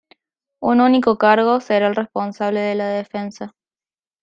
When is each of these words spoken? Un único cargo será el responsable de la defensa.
Un 0.59 0.81
único 0.81 1.19
cargo 1.19 1.59
será 1.61 1.85
el 1.85 1.93
responsable 1.95 2.59
de 2.61 2.73
la 2.73 2.87
defensa. 2.87 3.53